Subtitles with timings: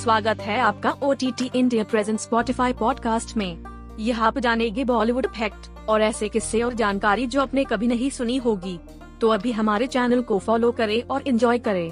[0.00, 5.26] स्वागत है आपका O T T India present Spotify podcast में। यहाँ आप जानेंगे बॉलीवुड
[5.26, 8.78] फैक्ट और ऐसे किस्से और जानकारी जो आपने कभी नहीं सुनी होगी।
[9.20, 11.90] तो अभी हमारे चैनल को फॉलो करें और एंजॉय करें।